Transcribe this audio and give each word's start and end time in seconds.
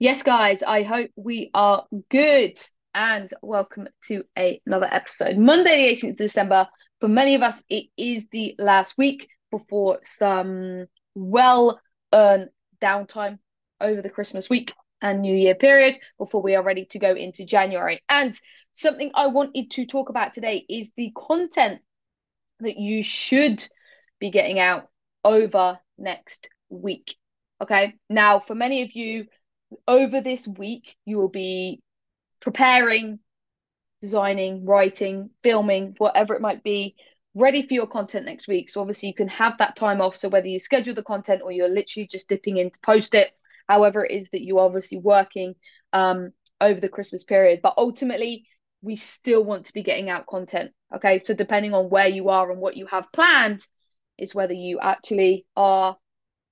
Yes, 0.00 0.22
guys, 0.22 0.62
I 0.62 0.84
hope 0.84 1.10
we 1.16 1.50
are 1.54 1.84
good 2.08 2.56
and 2.94 3.28
welcome 3.42 3.88
to 4.04 4.22
another 4.36 4.86
episode. 4.88 5.36
Monday, 5.36 5.76
the 5.76 6.06
18th 6.06 6.10
of 6.10 6.16
December. 6.18 6.68
For 7.00 7.08
many 7.08 7.34
of 7.34 7.42
us, 7.42 7.64
it 7.68 7.86
is 7.96 8.28
the 8.28 8.54
last 8.60 8.96
week 8.96 9.28
before 9.50 9.98
some 10.02 10.86
well 11.16 11.80
earned 12.14 12.50
downtime 12.80 13.40
over 13.80 14.00
the 14.00 14.08
Christmas 14.08 14.48
week 14.48 14.72
and 15.02 15.20
New 15.20 15.34
Year 15.34 15.56
period 15.56 15.98
before 16.16 16.42
we 16.42 16.54
are 16.54 16.62
ready 16.62 16.84
to 16.90 17.00
go 17.00 17.14
into 17.14 17.44
January. 17.44 18.00
And 18.08 18.38
something 18.74 19.10
I 19.16 19.26
wanted 19.26 19.72
to 19.72 19.86
talk 19.86 20.10
about 20.10 20.32
today 20.32 20.64
is 20.68 20.92
the 20.96 21.10
content 21.16 21.80
that 22.60 22.76
you 22.76 23.02
should 23.02 23.66
be 24.20 24.30
getting 24.30 24.60
out 24.60 24.86
over 25.24 25.80
next 25.98 26.50
week. 26.68 27.16
Okay. 27.60 27.94
Now, 28.08 28.38
for 28.38 28.54
many 28.54 28.82
of 28.82 28.92
you, 28.92 29.26
over 29.86 30.20
this 30.20 30.46
week, 30.46 30.96
you 31.04 31.18
will 31.18 31.28
be 31.28 31.82
preparing, 32.40 33.18
designing, 34.00 34.64
writing, 34.64 35.30
filming, 35.42 35.94
whatever 35.98 36.34
it 36.34 36.40
might 36.40 36.62
be, 36.62 36.96
ready 37.34 37.66
for 37.66 37.74
your 37.74 37.86
content 37.86 38.26
next 38.26 38.48
week. 38.48 38.70
So 38.70 38.80
obviously 38.80 39.08
you 39.08 39.14
can 39.14 39.28
have 39.28 39.58
that 39.58 39.76
time 39.76 40.00
off. 40.00 40.16
So 40.16 40.28
whether 40.28 40.46
you 40.46 40.60
schedule 40.60 40.94
the 40.94 41.02
content 41.02 41.42
or 41.44 41.52
you're 41.52 41.68
literally 41.68 42.06
just 42.06 42.28
dipping 42.28 42.56
in 42.56 42.70
to 42.70 42.80
post 42.80 43.14
it, 43.14 43.30
however 43.68 44.04
it 44.04 44.12
is 44.12 44.30
that 44.30 44.42
you 44.42 44.58
are 44.58 44.66
obviously 44.66 44.98
working 44.98 45.54
um, 45.92 46.32
over 46.60 46.80
the 46.80 46.88
Christmas 46.88 47.24
period. 47.24 47.60
But 47.62 47.74
ultimately, 47.76 48.46
we 48.80 48.96
still 48.96 49.44
want 49.44 49.66
to 49.66 49.72
be 49.72 49.82
getting 49.82 50.08
out 50.08 50.26
content. 50.26 50.72
Okay. 50.94 51.20
So 51.22 51.34
depending 51.34 51.74
on 51.74 51.90
where 51.90 52.08
you 52.08 52.28
are 52.28 52.50
and 52.50 52.60
what 52.60 52.76
you 52.76 52.86
have 52.86 53.12
planned, 53.12 53.66
is 54.16 54.34
whether 54.34 54.54
you 54.54 54.80
actually 54.80 55.46
are 55.56 55.96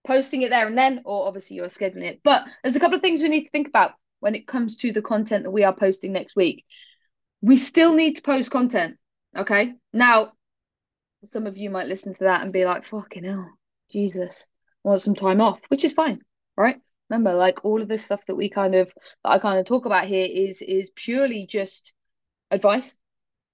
posting 0.06 0.42
it 0.42 0.50
there 0.50 0.66
and 0.66 0.78
then, 0.78 1.02
or 1.04 1.26
obviously 1.26 1.56
you're 1.56 1.66
scheduling 1.66 2.04
it. 2.04 2.20
But 2.22 2.44
there's 2.62 2.76
a 2.76 2.80
couple 2.80 2.96
of 2.96 3.02
things 3.02 3.22
we 3.22 3.28
need 3.28 3.44
to 3.44 3.50
think 3.50 3.68
about 3.68 3.92
when 4.20 4.34
it 4.34 4.46
comes 4.46 4.76
to 4.78 4.92
the 4.92 5.02
content 5.02 5.44
that 5.44 5.50
we 5.50 5.64
are 5.64 5.74
posting 5.74 6.12
next 6.12 6.36
week. 6.36 6.64
We 7.42 7.56
still 7.56 7.92
need 7.92 8.16
to 8.16 8.22
post 8.22 8.50
content. 8.50 8.96
Okay. 9.36 9.74
Now, 9.92 10.32
some 11.24 11.46
of 11.46 11.58
you 11.58 11.70
might 11.70 11.88
listen 11.88 12.14
to 12.14 12.24
that 12.24 12.42
and 12.42 12.52
be 12.52 12.64
like, 12.64 12.84
fucking 12.84 13.24
hell, 13.24 13.50
Jesus, 13.90 14.48
I 14.84 14.88
want 14.88 15.02
some 15.02 15.14
time 15.14 15.40
off, 15.40 15.60
which 15.68 15.84
is 15.84 15.92
fine, 15.92 16.20
right? 16.56 16.76
Remember, 17.10 17.34
like 17.34 17.64
all 17.64 17.82
of 17.82 17.88
this 17.88 18.04
stuff 18.04 18.24
that 18.26 18.34
we 18.34 18.48
kind 18.48 18.74
of 18.74 18.92
that 19.24 19.30
I 19.30 19.38
kind 19.38 19.58
of 19.58 19.66
talk 19.66 19.86
about 19.86 20.06
here 20.06 20.26
is 20.28 20.60
is 20.62 20.90
purely 20.90 21.46
just 21.46 21.94
advice 22.50 22.96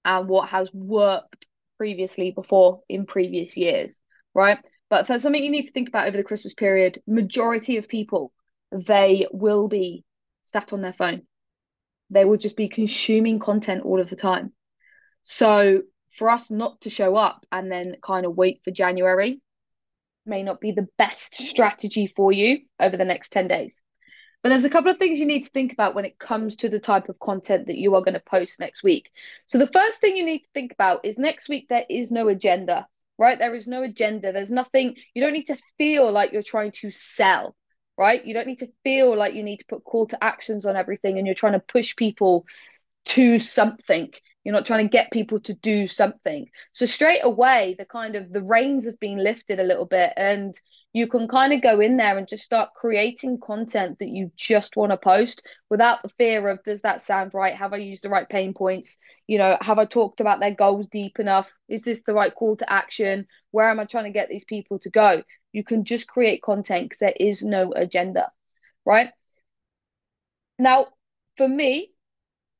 and 0.05 0.27
what 0.27 0.49
has 0.49 0.69
worked 0.73 1.49
previously 1.77 2.31
before 2.31 2.81
in 2.89 3.05
previous 3.05 3.55
years, 3.57 4.01
right? 4.33 4.57
But 4.93 5.07
for 5.07 5.17
something 5.17 5.43
you 5.43 5.49
need 5.49 5.65
to 5.65 5.71
think 5.71 5.89
about 5.89 6.07
over 6.07 6.17
the 6.17 6.23
Christmas 6.23 6.53
period, 6.53 7.01
majority 7.07 7.77
of 7.77 7.87
people 7.87 8.31
they 8.71 9.25
will 9.31 9.67
be 9.67 10.05
sat 10.45 10.71
on 10.71 10.83
their 10.83 10.93
phone. 10.93 11.23
They 12.11 12.25
will 12.25 12.37
just 12.37 12.55
be 12.55 12.69
consuming 12.69 13.39
content 13.39 13.85
all 13.85 13.99
of 13.99 14.11
the 14.11 14.15
time. 14.15 14.53
So 15.23 15.81
for 16.11 16.29
us 16.29 16.51
not 16.51 16.81
to 16.81 16.91
show 16.91 17.15
up 17.15 17.43
and 17.51 17.71
then 17.71 17.95
kind 18.03 18.27
of 18.27 18.37
wait 18.37 18.61
for 18.63 18.69
January 18.69 19.41
may 20.27 20.43
not 20.43 20.61
be 20.61 20.73
the 20.73 20.87
best 20.99 21.37
strategy 21.37 22.05
for 22.05 22.31
you 22.31 22.59
over 22.79 22.95
the 22.95 23.03
next 23.03 23.31
10 23.31 23.47
days. 23.47 23.81
But 24.43 24.49
there's 24.49 24.63
a 24.63 24.69
couple 24.69 24.91
of 24.91 24.99
things 24.99 25.19
you 25.19 25.25
need 25.25 25.45
to 25.45 25.49
think 25.49 25.73
about 25.73 25.95
when 25.95 26.05
it 26.05 26.19
comes 26.19 26.57
to 26.57 26.69
the 26.69 26.79
type 26.79 27.09
of 27.09 27.17
content 27.17 27.65
that 27.65 27.79
you 27.79 27.95
are 27.95 28.03
going 28.03 28.13
to 28.13 28.19
post 28.19 28.59
next 28.59 28.83
week. 28.83 29.09
So 29.47 29.57
the 29.57 29.65
first 29.65 29.99
thing 29.99 30.15
you 30.15 30.23
need 30.23 30.41
to 30.41 30.51
think 30.53 30.71
about 30.71 31.03
is 31.03 31.17
next 31.17 31.49
week 31.49 31.65
there 31.67 31.85
is 31.89 32.11
no 32.11 32.27
agenda, 32.27 32.85
right? 33.17 33.37
There 33.37 33.55
is 33.55 33.67
no 33.67 33.83
agenda. 33.83 34.31
There's 34.31 34.51
nothing, 34.51 34.95
you 35.13 35.21
don't 35.21 35.33
need 35.33 35.47
to 35.47 35.57
feel 35.77 36.11
like 36.11 36.31
you're 36.31 36.41
trying 36.41 36.71
to 36.81 36.91
sell, 36.91 37.55
right? 37.97 38.23
You 38.25 38.33
don't 38.33 38.47
need 38.47 38.59
to 38.59 38.71
feel 38.83 39.15
like 39.17 39.33
you 39.33 39.43
need 39.43 39.57
to 39.57 39.65
put 39.67 39.83
call 39.83 40.07
to 40.07 40.23
actions 40.23 40.65
on 40.65 40.75
everything 40.75 41.17
and 41.17 41.27
you're 41.27 41.35
trying 41.35 41.53
to 41.53 41.59
push 41.59 41.95
people 41.95 42.45
to 43.05 43.39
something. 43.39 44.11
You're 44.43 44.53
not 44.53 44.65
trying 44.65 44.85
to 44.85 44.91
get 44.91 45.11
people 45.11 45.39
to 45.41 45.53
do 45.53 45.87
something. 45.87 46.47
So 46.73 46.85
straight 46.85 47.21
away, 47.23 47.75
the 47.77 47.85
kind 47.85 48.15
of 48.15 48.31
the 48.31 48.41
reins 48.41 48.85
have 48.85 48.99
been 48.99 49.17
lifted 49.23 49.59
a 49.59 49.63
little 49.63 49.85
bit, 49.85 50.13
and 50.17 50.53
you 50.91 51.07
can 51.07 51.27
kind 51.27 51.53
of 51.53 51.61
go 51.61 51.79
in 51.79 51.97
there 51.97 52.17
and 52.17 52.27
just 52.27 52.43
start 52.43 52.73
creating 52.75 53.39
content 53.39 53.99
that 53.99 54.09
you 54.09 54.31
just 54.35 54.75
want 54.75 54.91
to 54.91 54.97
post 54.97 55.41
without 55.69 56.03
the 56.03 56.09
fear 56.17 56.47
of 56.49 56.63
does 56.63 56.81
that 56.81 57.01
sound 57.01 57.33
right? 57.33 57.55
Have 57.55 57.73
I 57.73 57.77
used 57.77 58.03
the 58.03 58.09
right 58.09 58.27
pain 58.29 58.53
points? 58.53 58.99
You 59.27 59.39
know, 59.39 59.57
have 59.61 59.79
I 59.79 59.85
talked 59.85 60.19
about 60.21 60.39
their 60.39 60.53
goals 60.53 60.87
deep 60.87 61.19
enough? 61.19 61.51
Is 61.67 61.83
this 61.83 61.99
the 62.05 62.13
right 62.13 62.33
call 62.33 62.57
to 62.57 62.71
action? 62.71 63.27
Where 63.51 63.69
am 63.69 63.79
I 63.79 63.85
trying 63.85 64.05
to 64.05 64.11
get 64.11 64.29
these 64.29 64.45
people 64.45 64.77
to 64.79 64.89
go? 64.89 65.23
You 65.51 65.63
can 65.63 65.85
just 65.85 66.07
create 66.07 66.41
content 66.43 66.85
because 66.85 66.99
there 66.99 67.13
is 67.17 67.43
no 67.43 67.71
agenda, 67.73 68.31
right? 68.85 69.09
Now, 70.59 70.87
for 71.37 71.47
me, 71.47 71.92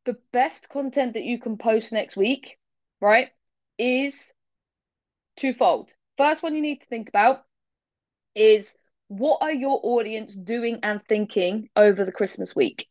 the 0.06 0.18
best 0.32 0.70
content 0.70 1.14
that 1.14 1.24
you 1.24 1.40
can 1.40 1.58
post 1.58 1.92
next 1.92 2.16
week, 2.18 2.58
right, 3.00 3.30
is 3.78 4.32
twofold. 5.38 5.94
First 6.18 6.44
one 6.44 6.56
you 6.56 6.62
need 6.62 6.82
to 6.82 6.88
think 6.88 7.10
about 7.10 7.44
is 8.36 8.76
what 9.08 9.40
are 9.42 9.52
your 9.52 9.80
audience 9.84 10.36
doing 10.36 10.80
and 10.84 11.02
thinking 11.08 11.70
over 11.76 12.06
the 12.06 12.12
Christmas 12.12 12.56
week? 12.56 12.88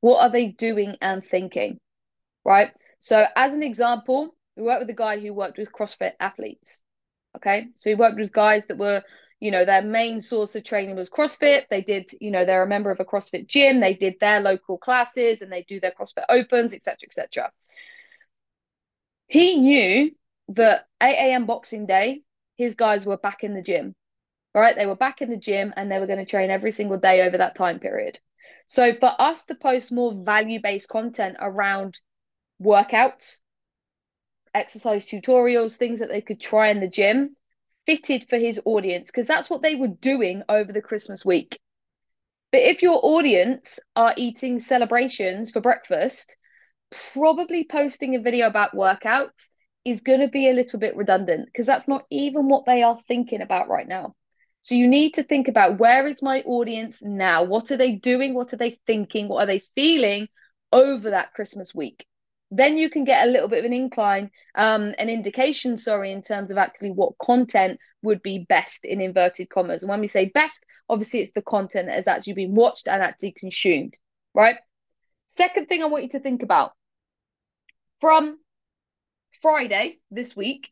What 0.00 0.20
are 0.20 0.30
they 0.30 0.48
doing 0.48 0.96
and 1.00 1.24
thinking? 1.24 1.78
Right? 2.44 2.72
So, 3.00 3.24
as 3.36 3.52
an 3.52 3.62
example, 3.62 4.34
we 4.56 4.64
worked 4.64 4.80
with 4.80 4.90
a 4.90 4.94
guy 4.94 5.18
who 5.18 5.32
worked 5.32 5.58
with 5.58 5.72
CrossFit 5.72 6.12
athletes. 6.20 6.82
Okay. 7.36 7.68
So, 7.76 7.90
he 7.90 7.94
worked 7.94 8.18
with 8.18 8.32
guys 8.32 8.66
that 8.66 8.78
were 8.78 9.02
you 9.40 9.50
know 9.50 9.64
their 9.64 9.82
main 9.82 10.20
source 10.20 10.54
of 10.56 10.64
training 10.64 10.96
was 10.96 11.10
crossfit. 11.10 11.68
They 11.70 11.82
did 11.82 12.10
you 12.20 12.30
know 12.30 12.44
they're 12.44 12.62
a 12.62 12.68
member 12.68 12.90
of 12.90 13.00
a 13.00 13.04
crossfit 13.04 13.46
gym. 13.46 13.80
They 13.80 13.94
did 13.94 14.16
their 14.20 14.40
local 14.40 14.78
classes 14.78 15.42
and 15.42 15.52
they 15.52 15.62
do 15.62 15.80
their 15.80 15.92
crossfit 15.92 16.24
opens 16.28 16.74
etc 16.74 16.96
etc 17.04 17.52
he 19.28 19.58
knew 19.58 20.10
that 20.48 20.86
8 21.02 21.14
a.m 21.14 21.46
boxing 21.46 21.86
day 21.86 22.22
his 22.56 22.74
guys 22.74 23.04
were 23.04 23.18
back 23.18 23.44
in 23.44 23.54
the 23.54 23.62
gym 23.62 23.94
right? 24.54 24.76
They 24.76 24.86
were 24.86 24.96
back 24.96 25.22
in 25.22 25.30
the 25.30 25.36
gym 25.36 25.72
and 25.76 25.90
they 25.90 25.98
were 25.98 26.06
going 26.06 26.18
to 26.18 26.24
train 26.24 26.50
every 26.50 26.72
single 26.72 26.98
day 26.98 27.22
over 27.22 27.38
that 27.38 27.54
time 27.54 27.78
period. 27.78 28.18
So 28.66 28.94
for 28.94 29.10
us 29.18 29.44
to 29.46 29.54
post 29.54 29.92
more 29.92 30.12
value 30.14 30.60
based 30.62 30.88
content 30.88 31.36
around 31.40 31.98
workouts 32.62 33.40
exercise 34.54 35.06
tutorials 35.06 35.76
things 35.76 36.00
that 36.00 36.08
they 36.08 36.20
could 36.20 36.40
try 36.40 36.68
in 36.68 36.80
the 36.80 36.88
gym 36.88 37.36
fitted 37.88 38.28
for 38.28 38.36
his 38.36 38.60
audience 38.66 39.10
because 39.10 39.26
that's 39.26 39.48
what 39.48 39.62
they 39.62 39.74
were 39.74 39.88
doing 39.88 40.42
over 40.46 40.70
the 40.70 40.82
Christmas 40.82 41.24
week. 41.24 41.58
But 42.52 42.60
if 42.60 42.82
your 42.82 43.00
audience 43.02 43.80
are 43.96 44.12
eating 44.18 44.60
celebrations 44.60 45.50
for 45.50 45.62
breakfast, 45.62 46.36
probably 47.14 47.64
posting 47.64 48.14
a 48.14 48.20
video 48.20 48.46
about 48.46 48.72
workouts 48.72 49.48
is 49.86 50.02
going 50.02 50.20
to 50.20 50.28
be 50.28 50.50
a 50.50 50.52
little 50.52 50.78
bit 50.78 50.96
redundant 50.96 51.46
because 51.46 51.64
that's 51.64 51.88
not 51.88 52.04
even 52.10 52.48
what 52.48 52.66
they 52.66 52.82
are 52.82 52.98
thinking 53.08 53.40
about 53.40 53.70
right 53.70 53.88
now. 53.88 54.14
So 54.60 54.74
you 54.74 54.86
need 54.86 55.14
to 55.14 55.22
think 55.22 55.48
about 55.48 55.78
where 55.78 56.06
is 56.06 56.22
my 56.22 56.42
audience 56.42 56.98
now? 57.00 57.44
What 57.44 57.70
are 57.70 57.78
they 57.78 57.96
doing? 57.96 58.34
What 58.34 58.52
are 58.52 58.58
they 58.58 58.76
thinking? 58.86 59.28
What 59.28 59.44
are 59.44 59.46
they 59.46 59.62
feeling 59.74 60.28
over 60.72 61.08
that 61.10 61.32
Christmas 61.32 61.74
week? 61.74 62.04
Then 62.50 62.76
you 62.78 62.88
can 62.88 63.04
get 63.04 63.26
a 63.26 63.30
little 63.30 63.48
bit 63.48 63.58
of 63.60 63.64
an 63.64 63.72
incline, 63.72 64.30
um, 64.54 64.94
an 64.98 65.08
indication, 65.08 65.76
sorry, 65.76 66.12
in 66.12 66.22
terms 66.22 66.50
of 66.50 66.56
actually 66.56 66.90
what 66.90 67.18
content 67.18 67.78
would 68.02 68.22
be 68.22 68.46
best 68.48 68.84
in 68.84 69.00
inverted 69.00 69.50
commas. 69.50 69.82
And 69.82 69.90
when 69.90 70.00
we 70.00 70.06
say 70.06 70.26
best, 70.26 70.64
obviously 70.88 71.20
it's 71.20 71.32
the 71.32 71.42
content 71.42 71.88
that 71.88 71.96
has 71.96 72.06
actually 72.06 72.34
been 72.34 72.54
watched 72.54 72.88
and 72.88 73.02
actually 73.02 73.32
consumed, 73.32 73.98
right? 74.34 74.56
Second 75.26 75.66
thing 75.68 75.82
I 75.82 75.86
want 75.86 76.04
you 76.04 76.10
to 76.10 76.20
think 76.20 76.42
about 76.42 76.72
from 78.00 78.38
Friday 79.42 79.98
this 80.10 80.34
week 80.34 80.70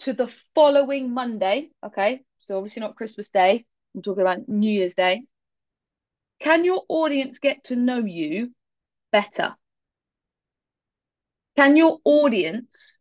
to 0.00 0.14
the 0.14 0.28
following 0.54 1.12
Monday, 1.12 1.70
okay? 1.84 2.22
So 2.38 2.56
obviously 2.56 2.80
not 2.80 2.96
Christmas 2.96 3.28
Day, 3.28 3.66
I'm 3.94 4.02
talking 4.02 4.22
about 4.22 4.48
New 4.48 4.70
Year's 4.70 4.94
Day. 4.94 5.24
Can 6.40 6.64
your 6.64 6.84
audience 6.88 7.38
get 7.38 7.64
to 7.64 7.76
know 7.76 7.98
you 7.98 8.54
better? 9.12 9.56
Can 11.56 11.76
your 11.76 11.98
audience 12.04 13.00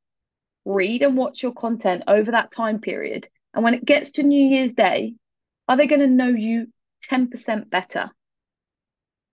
read 0.65 1.01
and 1.01 1.15
watch 1.15 1.43
your 1.43 1.53
content 1.53 2.03
over 2.07 2.31
that 2.31 2.51
time 2.51 2.79
period? 2.79 3.27
And 3.53 3.63
when 3.63 3.73
it 3.73 3.85
gets 3.85 4.11
to 4.11 4.23
New 4.23 4.55
Year's 4.55 4.73
Day, 4.73 5.15
are 5.67 5.77
they 5.77 5.87
going 5.87 6.01
to 6.01 6.07
know 6.07 6.27
you 6.27 6.67
10% 7.09 7.69
better? 7.69 8.11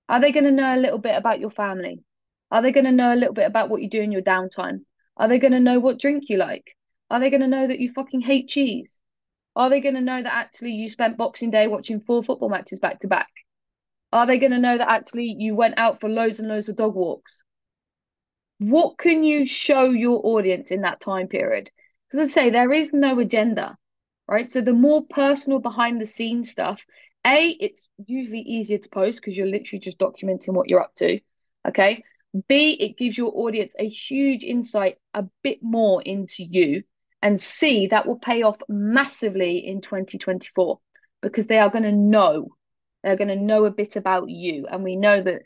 Are 0.09 0.21
they 0.21 0.33
going 0.33 0.45
to 0.45 0.51
know 0.51 0.75
a 0.75 0.81
little 0.81 0.99
bit 0.99 1.17
about 1.17 1.41
your 1.41 1.51
family? 1.51 2.03
Are 2.51 2.63
they 2.63 2.73
going 2.73 2.85
to 2.85 2.93
know 2.93 3.13
a 3.13 3.17
little 3.17 3.35
bit 3.35 3.47
about 3.47 3.69
what 3.69 3.83
you 3.83 3.91
do 3.91 4.01
in 4.01 4.13
your 4.13 4.23
downtime? 4.23 4.85
Are 5.17 5.29
they 5.29 5.39
going 5.39 5.53
to 5.53 5.61
know 5.61 5.81
what 5.81 5.99
drink 5.99 6.25
you 6.29 6.37
like? 6.37 6.77
Are 7.11 7.21
they 7.21 7.31
going 7.31 7.41
to 7.41 7.49
know 7.49 7.67
that 7.67 7.81
you 7.81 7.93
fucking 7.93 8.21
hate 8.21 8.49
cheese? 8.49 9.01
Are 9.57 9.71
they 9.71 9.81
going 9.81 9.95
to 9.95 10.01
know 10.01 10.23
that 10.23 10.35
actually 10.35 10.73
you 10.73 10.89
spent 10.89 11.17
Boxing 11.17 11.51
Day 11.51 11.67
watching 11.67 12.01
four 12.01 12.23
football 12.23 12.51
matches 12.51 12.79
back 12.79 13.01
to 13.01 13.09
back? 13.09 13.31
Are 14.13 14.27
they 14.27 14.39
going 14.39 14.53
to 14.53 14.59
know 14.59 14.77
that 14.77 14.91
actually 14.91 15.35
you 15.39 15.55
went 15.55 15.75
out 15.79 16.01
for 16.01 16.09
loads 16.09 16.39
and 16.39 16.49
loads 16.49 16.69
of 16.69 16.77
dog 16.77 16.95
walks? 16.95 17.43
What 18.59 18.99
can 18.99 19.23
you 19.23 19.47
show 19.47 19.85
your 19.85 20.21
audience 20.25 20.71
in 20.71 20.83
that 20.83 21.01
time 21.01 21.29
period? 21.29 21.71
Because 22.11 22.31
I 22.31 22.33
say 22.33 22.51
there 22.51 22.73
is 22.73 22.93
no 22.93 23.19
agenda, 23.19 23.77
right? 24.29 24.49
So 24.49 24.61
the 24.61 24.73
more 24.73 25.05
personal 25.09 25.59
behind 25.59 26.01
the 26.01 26.07
scenes 26.07 26.51
stuff 26.51 26.83
A, 27.27 27.49
it's 27.61 27.89
usually 28.07 28.41
easier 28.41 28.79
to 28.79 28.89
post 28.89 29.21
because 29.21 29.37
you're 29.37 29.47
literally 29.47 29.81
just 29.81 29.99
documenting 29.99 30.55
what 30.55 30.69
you're 30.69 30.83
up 30.83 30.95
to. 30.97 31.21
Okay. 31.67 32.05
B, 32.49 32.73
it 32.73 32.99
gives 32.99 33.17
your 33.17 33.33
audience 33.35 33.75
a 33.79 33.89
huge 33.89 34.43
insight, 34.43 34.99
a 35.15 35.25
bit 35.43 35.59
more 35.63 36.03
into 36.03 36.45
you. 36.45 36.83
And 37.23 37.41
C, 37.41 37.89
that 37.89 38.07
will 38.07 38.19
pay 38.19 38.43
off 38.43 38.59
massively 38.69 39.67
in 39.67 39.81
2024 39.81 40.79
because 41.23 41.47
they 41.47 41.59
are 41.59 41.71
going 41.71 41.85
to 41.85 41.93
know. 41.93 42.49
They're 43.03 43.17
going 43.17 43.29
to 43.29 43.37
know 43.37 43.65
a 43.65 43.71
bit 43.71 43.97
about 43.97 44.29
you. 44.29 44.67
And 44.71 44.85
we 44.85 44.97
know 44.97 45.21
that 45.21 45.43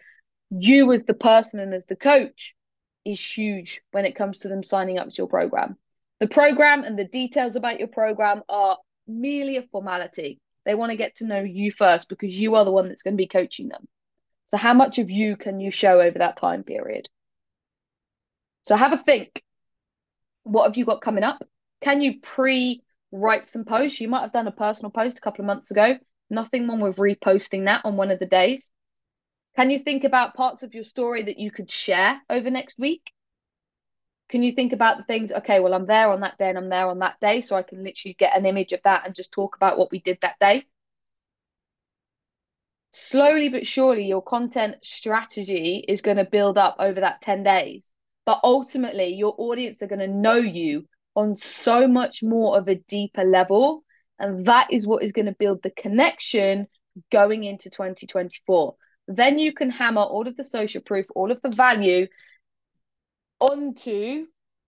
you, 0.51 0.93
as 0.93 1.05
the 1.05 1.15
person 1.15 1.61
and 1.61 1.73
as 1.73 1.85
the 1.89 1.97
coach, 1.97 2.55
is 3.05 3.21
huge 3.21 3.81
when 3.93 4.05
it 4.05 4.17
comes 4.17 4.41
to 4.41 4.49
them 4.49 4.63
signing 4.63 4.99
up 4.99 5.09
to 5.09 5.15
your 5.17 5.29
program. 5.29 5.77
The 6.21 6.29
program 6.29 6.85
and 6.85 6.99
the 6.99 7.05
details 7.05 7.57
about 7.57 7.79
your 7.79 7.89
program 7.89 8.43
are 8.49 8.79
merely 9.07 9.57
a 9.57 9.63
formality. 9.63 10.39
They 10.67 10.75
want 10.75 10.91
to 10.91 10.97
get 10.97 11.17
to 11.17 11.27
know 11.27 11.41
you 11.41 11.73
first 11.73 12.09
because 12.09 12.39
you 12.39 12.55
are 12.57 12.65
the 12.65 12.71
one 12.71 12.89
that's 12.89 13.03
going 13.03 13.15
to 13.15 13.23
be 13.23 13.27
coaching 13.27 13.69
them. 13.69 13.89
So, 14.47 14.57
how 14.57 14.75
much 14.75 14.99
of 14.99 15.11
you 15.11 15.37
can 15.37 15.61
you 15.61 15.71
show 15.71 16.01
over 16.01 16.19
that 16.19 16.37
time 16.37 16.65
period? 16.65 17.09
So, 18.63 18.77
have 18.77 18.93
a 18.93 19.03
think. 19.03 19.43
What 20.43 20.65
have 20.65 20.77
you 20.77 20.85
got 20.85 21.01
coming 21.01 21.25
up? 21.25 21.43
Can 21.81 22.01
you 22.01 22.21
pre 22.21 22.83
write 23.13 23.47
some 23.47 23.65
posts? 23.65 24.01
You 24.01 24.09
might 24.09 24.23
have 24.23 24.33
done 24.33 24.47
a 24.47 24.53
personal 24.53 24.91
post 24.91 25.19
a 25.19 25.21
couple 25.23 25.43
of 25.43 25.47
months 25.47 25.71
ago. 25.71 25.97
Nothing 26.29 26.69
wrong 26.69 26.81
with 26.81 26.97
reposting 26.97 27.65
that 27.65 27.85
on 27.85 27.97
one 27.97 28.11
of 28.11 28.19
the 28.19 28.27
days. 28.27 28.71
Can 29.57 29.71
you 29.71 29.79
think 29.79 30.05
about 30.05 30.35
parts 30.35 30.63
of 30.63 30.75
your 30.75 30.85
story 30.85 31.25
that 31.25 31.39
you 31.39 31.51
could 31.51 31.71
share 31.71 32.21
over 32.31 32.51
next 32.51 32.79
week? 32.79 33.13
Can 34.29 34.43
you 34.43 34.53
think 34.53 34.73
about 34.73 34.97
the 34.99 35.05
things, 35.05 35.33
okay, 35.33 35.59
well, 35.59 35.75
I'm 35.75 35.87
there 35.87 36.11
on 36.13 36.21
that 36.21 36.39
day 36.39 36.49
and 36.49 36.57
I'm 36.57 36.69
there 36.69 36.89
on 36.89 37.01
that 37.01 37.19
day, 37.21 37.41
so 37.41 37.57
I 37.57 37.63
can 37.63 37.83
literally 37.83 38.15
get 38.19 38.37
an 38.37 38.47
image 38.47 38.73
of 38.73 38.81
that 38.85 39.05
and 39.05 39.15
just 39.15 39.33
talk 39.33 39.57
about 39.57 39.77
what 39.77 39.91
we 39.91 39.99
did 39.99 40.19
that 40.23 40.39
day? 40.41 40.67
slowly 42.93 43.49
but 43.49 43.67
surely 43.67 44.05
your 44.05 44.23
content 44.23 44.77
strategy 44.83 45.85
is 45.87 46.01
going 46.01 46.17
to 46.17 46.25
build 46.25 46.59
up 46.59 46.77
over 46.79 47.01
that 47.01 47.21
10 47.23 47.43
days 47.43 47.93
but 48.27 48.41
ultimately 48.43 49.15
your 49.15 49.35
audience 49.39 49.83
are 49.83 49.87
going 49.87 50.01
to 50.01 50.09
know 50.09 50.37
you 50.37 50.87
on 51.15 51.37
so 51.37 51.87
much 51.87 52.23
more 52.23 52.59
of 52.59 52.69
a 52.69 52.75
deeper 52.75 53.25
level 53.25 53.85
and 54.19 54.47
that 54.47 54.73
is 54.73 54.87
what 54.87 55.03
is 55.03 55.13
going 55.13 55.27
to 55.27 55.37
build 55.39 55.63
the 55.63 55.71
connection 55.71 56.67
going 57.13 57.45
into 57.45 57.71
2024 57.71 58.75
then 59.17 59.39
you 59.39 59.53
can 59.53 59.71
hammer 59.71 60.03
all 60.03 60.27
of 60.29 60.37
the 60.37 60.45
social 60.45 60.81
proof 60.81 61.07
all 61.15 61.31
of 61.31 61.41
the 61.43 61.51
value 61.51 62.07
onto 63.41 64.27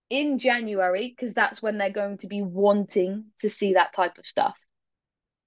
in 0.09 0.37
January 0.37 1.09
because 1.09 1.33
that's 1.33 1.61
when 1.61 1.77
they're 1.77 1.89
going 1.89 2.17
to 2.17 2.27
be 2.27 2.41
wanting 2.41 3.25
to 3.39 3.49
see 3.49 3.73
that 3.73 3.93
type 3.93 4.17
of 4.17 4.27
stuff 4.27 4.55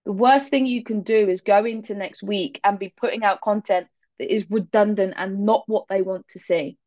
the 0.06 0.12
worst 0.12 0.50
thing 0.50 0.66
you 0.66 0.84
can 0.84 1.02
do 1.02 1.28
is 1.28 1.40
go 1.40 1.64
into 1.64 1.94
next 1.94 2.22
week 2.22 2.60
and 2.62 2.78
be 2.78 2.94
putting 2.96 3.24
out 3.24 3.40
content 3.40 3.88
that 4.18 4.32
is 4.32 4.46
redundant 4.48 5.14
and 5.16 5.44
not 5.44 5.64
what 5.66 5.86
they 5.88 6.00
want 6.00 6.28
to 6.28 6.38
see. 6.38 6.78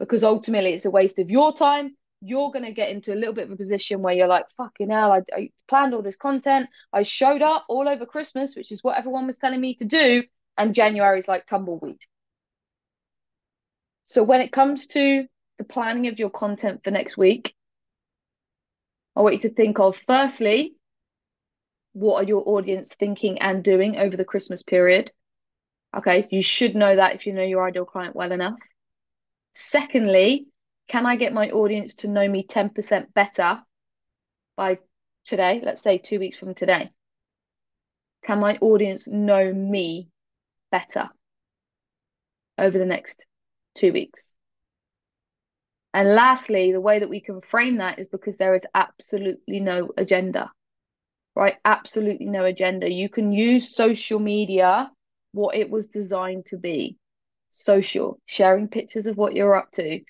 Because 0.00 0.24
ultimately, 0.24 0.74
it's 0.74 0.84
a 0.84 0.90
waste 0.90 1.20
of 1.20 1.30
your 1.30 1.52
time. 1.52 1.96
You're 2.20 2.50
going 2.50 2.64
to 2.64 2.72
get 2.72 2.90
into 2.90 3.14
a 3.14 3.16
little 3.16 3.32
bit 3.32 3.44
of 3.44 3.52
a 3.52 3.56
position 3.56 4.02
where 4.02 4.12
you're 4.12 4.26
like, 4.26 4.46
fucking 4.56 4.90
hell, 4.90 5.12
I, 5.12 5.22
I 5.32 5.50
planned 5.68 5.94
all 5.94 6.02
this 6.02 6.16
content. 6.16 6.68
I 6.92 7.04
showed 7.04 7.42
up 7.42 7.64
all 7.68 7.88
over 7.88 8.06
Christmas, 8.06 8.56
which 8.56 8.72
is 8.72 8.82
what 8.82 8.98
everyone 8.98 9.28
was 9.28 9.38
telling 9.38 9.60
me 9.60 9.76
to 9.76 9.84
do. 9.84 10.24
And 10.58 10.74
January 10.74 11.20
is 11.20 11.28
like 11.28 11.46
tumbleweed. 11.46 12.00
So 14.06 14.24
when 14.24 14.40
it 14.40 14.52
comes 14.52 14.88
to 14.88 15.26
the 15.58 15.64
planning 15.64 16.08
of 16.08 16.18
your 16.18 16.30
content 16.30 16.80
for 16.82 16.90
next 16.90 17.16
week, 17.16 17.54
I 19.14 19.22
want 19.22 19.34
you 19.34 19.48
to 19.48 19.54
think 19.54 19.78
of 19.78 20.00
firstly, 20.06 20.74
what 21.92 22.22
are 22.22 22.28
your 22.28 22.42
audience 22.48 22.94
thinking 22.94 23.38
and 23.40 23.62
doing 23.62 23.96
over 23.96 24.16
the 24.16 24.24
Christmas 24.24 24.62
period? 24.62 25.12
Okay, 25.96 26.26
you 26.30 26.42
should 26.42 26.74
know 26.74 26.96
that 26.96 27.14
if 27.14 27.26
you 27.26 27.32
know 27.32 27.42
your 27.42 27.66
ideal 27.66 27.84
client 27.84 28.16
well 28.16 28.32
enough. 28.32 28.58
Secondly, 29.54 30.46
can 30.88 31.06
I 31.06 31.16
get 31.16 31.32
my 31.32 31.50
audience 31.50 31.94
to 31.96 32.08
know 32.08 32.28
me 32.28 32.44
10% 32.44 33.12
better 33.14 33.62
by 34.56 34.78
today? 35.24 35.60
Let's 35.62 35.82
say 35.82 35.98
two 35.98 36.18
weeks 36.18 36.38
from 36.38 36.54
today. 36.54 36.90
Can 38.24 38.40
my 38.40 38.56
audience 38.60 39.06
know 39.06 39.52
me 39.52 40.08
better 40.70 41.08
over 42.56 42.78
the 42.78 42.86
next 42.86 43.26
two 43.74 43.92
weeks? 43.92 44.22
And 45.94 46.14
lastly, 46.14 46.72
the 46.72 46.80
way 46.80 46.98
that 47.00 47.08
we 47.08 47.20
can 47.20 47.40
frame 47.40 47.78
that 47.78 47.98
is 47.98 48.08
because 48.08 48.36
there 48.36 48.54
is 48.54 48.66
absolutely 48.74 49.60
no 49.60 49.90
agenda 49.96 50.52
right? 51.38 51.54
Absolutely 51.64 52.26
no 52.26 52.44
agenda. 52.44 52.90
You 52.90 53.08
can 53.08 53.30
use 53.30 53.72
social 53.72 54.18
media 54.18 54.90
what 55.30 55.54
it 55.54 55.70
was 55.70 55.86
designed 55.86 56.46
to 56.46 56.56
be 56.56 56.98
social, 57.50 58.20
sharing 58.26 58.66
pictures 58.66 59.06
of 59.06 59.16
what 59.16 59.36
you're 59.36 59.54
up 59.54 59.70
to. 59.72 60.00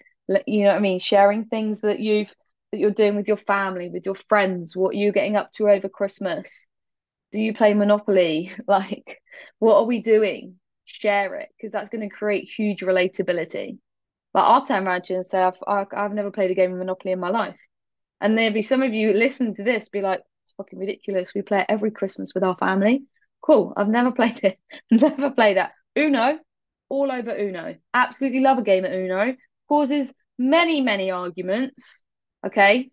You 0.47 0.63
know 0.63 0.69
what 0.69 0.77
I 0.77 0.81
mean? 0.81 1.01
Sharing 1.01 1.45
things 1.45 1.83
that 1.83 2.01
you've 2.01 2.33
that 2.73 2.79
you're 2.79 2.91
doing 2.91 3.15
with 3.15 3.29
your 3.29 3.37
family, 3.37 3.91
with 3.91 4.07
your 4.07 4.15
friends, 4.15 4.75
what 4.75 4.97
you're 4.97 5.13
getting 5.13 5.37
up 5.37 5.53
to 5.53 5.69
over 5.69 5.91
Christmas. 5.91 6.67
Do 7.33 7.41
you 7.41 7.55
play 7.55 7.75
Monopoly? 7.75 8.53
Like, 8.67 9.21
what 9.59 9.77
are 9.77 9.85
we 9.85 10.01
doing? 10.01 10.57
Share 10.85 11.35
it 11.37 11.49
because 11.57 11.73
that's 11.73 11.91
going 11.91 12.09
to 12.09 12.15
create 12.15 12.49
huge 12.49 12.81
relatability. 12.81 13.79
But 14.33 14.41
I'll 14.41 14.67
turn 14.67 14.87
around 14.87 15.05
to 15.05 15.15
you 15.15 15.17
and 15.19 15.27
say, 15.27 15.43
I've, 15.43 15.59
I've 15.67 16.13
never 16.13 16.31
played 16.31 16.51
a 16.51 16.55
game 16.55 16.73
of 16.73 16.79
Monopoly 16.79 17.13
in 17.13 17.21
my 17.21 17.31
life. 17.31 17.59
And 18.21 18.37
there'll 18.37 18.53
be 18.53 18.63
some 18.63 18.83
of 18.83 18.93
you 18.93 19.13
listen 19.13 19.55
to 19.55 19.63
this, 19.63 19.89
be 19.89 20.03
like, 20.03 20.21
it's 20.45 20.55
fucking 20.57 20.79
ridiculous. 20.79 21.33
We 21.35 21.43
play 21.43 21.61
it 21.61 21.67
every 21.69 21.91
Christmas 21.91 22.35
with 22.35 22.43
our 22.43 22.57
family. 22.57 23.05
Cool. 23.41 23.73
I've 23.77 23.89
never 23.89 24.13
played 24.19 24.41
it. 24.45 24.59
never 24.91 25.31
played 25.31 25.57
that. 25.57 25.73
Uno, 25.97 26.39
all 26.89 27.11
over 27.11 27.37
Uno. 27.37 27.77
Absolutely 27.95 28.41
love 28.41 28.59
a 28.59 28.63
game 28.63 28.85
at 28.85 28.93
Uno. 28.95 29.37
Causes 29.69 30.13
many, 30.39 30.81
many 30.81 31.11
arguments. 31.11 32.03
Okay. 32.47 32.91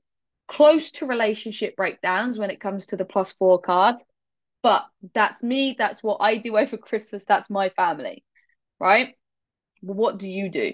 Close 0.47 0.91
to 0.91 1.07
relationship 1.07 1.75
breakdowns 1.75 2.37
when 2.37 2.51
it 2.51 2.61
comes 2.61 2.87
to 2.87 2.97
the 2.97 3.05
plus 3.05 3.33
four 3.33 3.59
cards. 3.59 4.03
But 4.65 4.87
that's 5.13 5.43
me. 5.43 5.75
That's 5.77 6.01
what 6.01 6.17
I 6.21 6.39
do 6.39 6.57
over 6.57 6.75
Christmas. 6.75 7.23
That's 7.23 7.51
my 7.51 7.69
family. 7.69 8.23
Right. 8.79 9.13
What 9.81 10.17
do 10.17 10.27
you 10.27 10.49
do? 10.49 10.73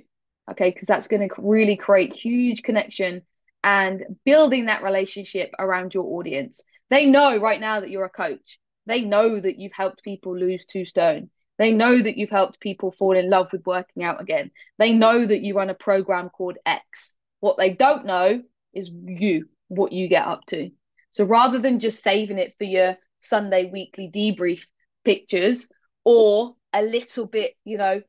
Okay. 0.50 0.70
Because 0.72 0.88
that's 0.88 1.10
going 1.10 1.28
to 1.28 1.36
really 1.38 1.76
create 1.76 2.14
huge 2.14 2.64
connection 2.64 3.24
and 3.66 4.04
building 4.24 4.68
that 4.68 4.82
relationship 4.82 5.52
around 5.60 5.94
your 5.94 6.06
audience. 6.06 6.64
They 6.90 7.06
know 7.06 7.36
right 7.36 7.60
now 7.60 7.82
that 7.82 7.90
you're 7.90 8.06
a 8.06 8.10
coach. 8.10 8.60
They 8.86 9.02
know 9.02 9.38
that 9.38 9.60
you've 9.60 9.74
helped 9.74 10.06
people 10.06 10.40
lose 10.40 10.66
two 10.66 10.86
stone. 10.86 11.30
They 11.58 11.74
know 11.74 12.02
that 12.02 12.16
you've 12.16 12.30
helped 12.30 12.62
people 12.62 12.96
fall 12.98 13.18
in 13.18 13.30
love 13.30 13.48
with 13.52 13.66
working 13.66 14.06
out 14.06 14.22
again. 14.22 14.52
They 14.78 14.94
know 14.94 15.28
that 15.28 15.42
you 15.42 15.54
run 15.54 15.70
a 15.70 15.74
program 15.74 16.30
called 16.30 16.56
X. 16.66 17.18
What 17.42 17.58
they 17.58 17.72
don't 17.72 18.06
know 18.06 18.42
is 18.74 18.90
you, 18.90 19.50
what 19.68 19.92
you 19.92 20.08
get 20.08 20.26
up 20.26 20.46
to. 20.48 20.70
So 21.12 21.26
rather 21.26 21.60
than 21.60 21.80
just 21.80 22.02
saving 22.02 22.40
it 22.40 22.56
for 22.58 22.64
your 22.64 22.96
Sunday 23.22 23.70
weekly 23.72 24.10
debrief 24.14 24.68
pictures 25.04 25.70
or 26.04 26.56
a 26.74 26.82
little 26.82 27.26
bit, 27.26 27.54
you 27.64 27.78
know, 27.78 28.02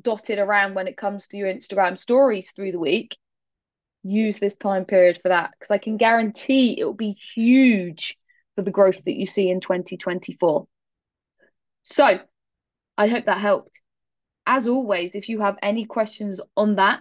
dotted 0.00 0.38
around 0.38 0.74
when 0.74 0.86
it 0.86 0.96
comes 0.96 1.28
to 1.28 1.36
your 1.36 1.48
Instagram 1.48 1.98
stories 1.98 2.52
through 2.52 2.72
the 2.72 2.78
week, 2.78 3.16
use 4.02 4.38
this 4.38 4.56
time 4.56 4.84
period 4.84 5.18
for 5.20 5.28
that 5.28 5.50
because 5.52 5.70
I 5.70 5.78
can 5.78 5.96
guarantee 5.96 6.78
it 6.78 6.84
will 6.84 6.94
be 6.94 7.16
huge 7.34 8.16
for 8.54 8.62
the 8.62 8.70
growth 8.70 9.04
that 9.04 9.18
you 9.18 9.26
see 9.26 9.50
in 9.50 9.60
2024. 9.60 10.66
So 11.82 12.18
I 12.96 13.06
hope 13.06 13.26
that 13.26 13.40
helped. 13.40 13.80
As 14.46 14.66
always, 14.66 15.14
if 15.14 15.28
you 15.28 15.40
have 15.40 15.58
any 15.62 15.84
questions 15.84 16.40
on 16.56 16.76
that, 16.76 17.00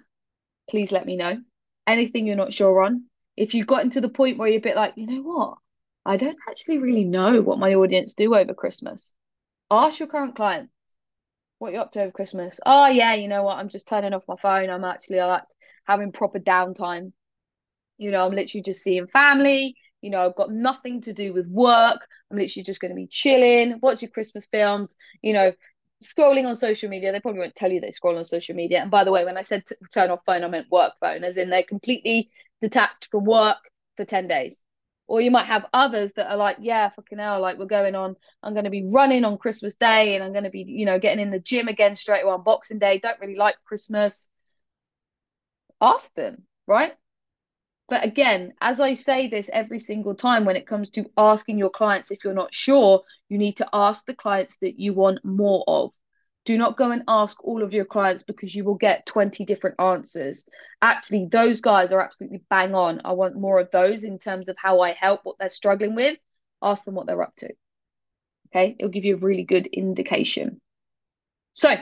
please 0.70 0.92
let 0.92 1.06
me 1.06 1.16
know. 1.16 1.38
Anything 1.86 2.28
you're 2.28 2.36
not 2.36 2.54
sure 2.54 2.84
on. 2.84 3.06
If 3.36 3.54
you've 3.54 3.68
gotten 3.68 3.90
to 3.92 4.02
the 4.02 4.10
point 4.10 4.38
where 4.38 4.50
you're 4.50 4.60
a 4.60 4.62
bit 4.62 4.76
like, 4.76 4.94
you 4.98 5.08
know 5.08 5.22
what? 5.22 5.58
I 6.08 6.16
don't 6.16 6.38
actually 6.50 6.78
really 6.78 7.04
know 7.04 7.42
what 7.42 7.60
my 7.60 7.76
audience 7.76 8.14
do 8.14 8.34
over 8.34 8.54
Christmas. 8.54 9.14
Ask 9.70 10.00
your 10.00 10.08
current 10.08 10.38
clients 10.38 10.72
what 11.60 11.74
you're 11.74 11.82
up 11.82 11.92
to 11.92 12.02
over 12.02 12.12
Christmas. 12.12 12.62
Oh 12.66 12.88
yeah, 12.88 13.16
you 13.16 13.28
know 13.28 13.44
what? 13.44 13.58
I'm 13.58 13.68
just 13.68 13.90
turning 13.90 14.14
off 14.14 14.24
my 14.26 14.38
phone. 14.42 14.70
I'm 14.70 14.86
actually 14.86 15.20
like 15.20 15.44
having 15.86 16.14
proper 16.14 16.40
downtime. 16.40 17.12
You 17.98 18.12
know, 18.12 18.26
I'm 18.26 18.32
literally 18.32 18.64
just 18.64 18.84
seeing 18.84 19.08
family. 19.08 19.76
You 20.00 20.12
know, 20.12 20.26
I've 20.26 20.36
got 20.36 20.50
nothing 20.50 21.02
to 21.02 21.14
do 21.14 21.34
with 21.34 21.48
work. 21.48 22.00
I'm 22.32 22.38
literally 22.38 22.64
just 22.64 22.80
going 22.80 22.92
to 22.92 22.96
be 22.96 23.08
chilling, 23.08 23.80
watching 23.82 24.10
Christmas 24.10 24.48
films, 24.50 24.96
you 25.22 25.34
know, 25.34 25.52
scrolling 26.02 26.46
on 26.46 26.56
social 26.56 26.90
media. 26.90 27.12
They 27.12 27.20
probably 27.20 27.42
won't 27.42 27.56
tell 27.56 27.72
you 27.72 27.82
they 27.82 27.92
scroll 27.92 28.18
on 28.18 28.24
social 28.24 28.56
media. 28.56 28.82
And 28.82 28.92
by 28.92 29.04
the 29.04 29.12
way, 29.12 29.26
when 29.26 29.38
I 29.38 29.42
said 29.42 29.64
turn 29.92 30.12
off 30.12 30.22
phone, 30.26 30.46
I 30.46 30.48
meant 30.48 30.72
work 30.72 30.94
phone, 31.02 31.26
as 31.26 31.36
in 31.36 31.50
they're 31.50 31.64
completely 31.64 32.30
detached 32.62 33.10
from 33.12 33.26
work 33.26 33.58
for 33.98 34.06
10 34.06 34.28
days. 34.28 34.64
Or 35.08 35.22
you 35.22 35.32
might 35.32 35.46
have 35.46 35.66
others 35.74 36.14
that 36.14 36.30
are 36.30 36.38
like, 36.38 36.58
yeah, 36.60 36.90
fucking 36.90 37.18
hell, 37.18 37.42
like 37.42 37.58
we're 37.58 37.66
going 37.66 37.96
on, 37.96 38.18
I'm 38.44 38.54
going 38.54 38.66
to 38.66 38.70
be 38.70 38.90
running 38.92 39.24
on 39.24 39.38
Christmas 39.38 39.76
Day 39.78 40.16
and 40.16 40.24
I'm 40.24 40.34
going 40.34 40.44
to 40.44 40.50
be, 40.50 40.66
you 40.68 40.86
know, 40.86 41.00
getting 41.00 41.24
in 41.24 41.32
the 41.32 41.40
gym 41.40 41.70
again 41.70 41.96
straight 41.96 42.24
away 42.24 42.34
on 42.34 42.44
Boxing 42.44 42.80
Day. 42.80 43.00
Don't 43.00 43.20
really 43.20 43.36
like 43.36 43.56
Christmas 43.66 44.30
ask 45.82 46.14
them, 46.16 46.44
right? 46.68 46.94
But 47.90 48.04
again, 48.04 48.54
as 48.60 48.82
I 48.82 48.96
say 48.96 49.28
this 49.28 49.50
every 49.52 49.80
single 49.80 50.14
time 50.14 50.44
when 50.44 50.58
it 50.58 50.68
comes 50.68 50.90
to 50.92 51.10
asking 51.18 51.58
your 51.58 51.70
clients 51.70 52.12
if 52.12 52.24
you're 52.24 52.34
not 52.34 52.54
sure, 52.54 53.04
you 53.30 53.38
need 53.38 53.58
to 53.58 53.70
ask 53.72 54.06
the 54.06 54.16
clients 54.16 54.58
that 54.58 54.78
you 54.78 54.94
want 54.94 55.24
more 55.24 55.64
of. 55.68 55.94
Do 56.48 56.58
not 56.58 56.78
go 56.78 56.92
and 56.92 57.04
ask 57.10 57.44
all 57.44 57.62
of 57.62 57.74
your 57.74 57.84
clients 57.84 58.24
because 58.24 58.56
you 58.56 58.64
will 58.64 58.76
get 58.76 59.06
20 59.06 59.44
different 59.44 59.82
answers. 59.82 60.46
Actually, 60.82 61.28
those 61.30 61.60
guys 61.60 61.92
are 61.92 62.00
absolutely 62.00 62.42
bang 62.50 62.74
on. 62.74 63.02
I 63.04 63.12
want 63.12 63.36
more 63.36 63.60
of 63.60 63.70
those 63.72 64.06
in 64.06 64.18
terms 64.18 64.48
of 64.48 64.56
how 64.58 64.80
I 64.80 64.94
help 64.94 65.20
what 65.24 65.36
they're 65.38 65.50
struggling 65.50 65.94
with. 65.94 66.18
Ask 66.62 66.86
them 66.86 66.96
what 66.96 67.06
they're 67.06 67.22
up 67.22 67.36
to. 67.40 67.50
Okay, 68.48 68.78
it'll 68.80 68.94
give 68.94 69.04
you 69.04 69.16
a 69.16 69.20
really 69.20 69.44
good 69.44 69.68
indication. 69.68 70.62
So, 71.52 71.76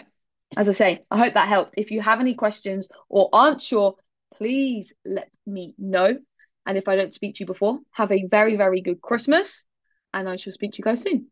as 0.58 0.68
I 0.68 0.72
say, 0.72 1.06
I 1.12 1.20
hope 1.20 1.36
that 1.36 1.48
helped. 1.48 1.76
If 1.78 1.92
you 1.92 2.02
have 2.02 2.20
any 2.20 2.34
questions 2.34 2.90
or 3.08 3.30
aren't 3.32 3.62
sure, 3.62 3.98
please 4.34 4.96
let 5.06 5.30
me 5.46 5.76
know. 5.78 6.18
And 6.66 6.76
if 6.76 6.88
I 6.88 6.96
don't 6.96 7.14
speak 7.14 7.36
to 7.36 7.42
you 7.42 7.46
before, 7.46 7.82
have 7.92 8.12
a 8.12 8.26
very, 8.26 8.56
very 8.56 8.82
good 8.82 9.00
Christmas. 9.00 9.68
And 10.12 10.28
I 10.28 10.38
shall 10.38 10.54
speak 10.54 10.72
to 10.72 10.78
you 10.80 10.86
guys 10.86 11.04
soon. 11.04 11.28